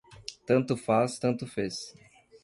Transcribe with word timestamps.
Tanto 0.47 0.75
faz, 0.75 1.19
tanto 1.19 1.45
fez. 1.45 1.93